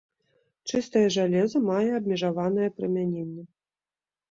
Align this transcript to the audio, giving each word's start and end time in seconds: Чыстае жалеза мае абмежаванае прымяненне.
Чыстае 0.71 1.03
жалеза 1.17 1.61
мае 1.67 1.91
абмежаванае 1.99 2.69
прымяненне. 2.79 3.43